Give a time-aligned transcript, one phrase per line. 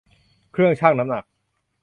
[0.51, 1.23] เครื่องชั่งน้ำหนัก